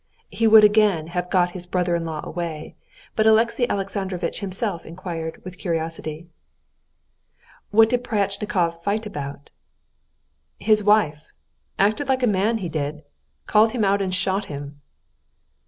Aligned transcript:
He 0.31 0.47
would 0.47 0.63
again 0.63 1.09
have 1.13 1.29
got 1.29 1.51
his 1.51 1.67
brother 1.67 1.95
in 1.95 2.05
law 2.05 2.21
away, 2.23 2.75
but 3.15 3.27
Alexey 3.27 3.69
Alexandrovitch 3.69 4.39
himself 4.39 4.83
inquired, 4.83 5.39
with 5.45 5.59
curiosity: 5.59 6.25
"What 7.69 7.89
did 7.91 8.03
Pryatchnikov 8.03 8.81
fight 8.83 9.05
about?" 9.05 9.51
"His 10.57 10.83
wife. 10.83 11.27
Acted 11.77 12.09
like 12.09 12.23
a 12.23 12.25
man, 12.25 12.57
he 12.57 12.67
did! 12.67 13.03
Called 13.45 13.73
him 13.73 13.85
out 13.85 14.01
and 14.01 14.11
shot 14.11 14.45
him!" 14.45 14.81